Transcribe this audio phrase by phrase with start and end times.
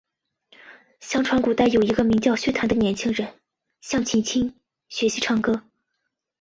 [0.99, 3.35] 相传古代有一个名叫薛谭的年轻人
[3.81, 4.55] 向秦青
[4.89, 5.61] 学习唱歌。